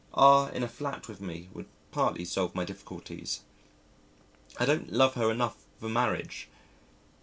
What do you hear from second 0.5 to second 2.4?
in a flat with me would partly